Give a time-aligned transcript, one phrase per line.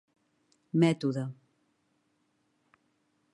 [0.81, 1.23] mètode.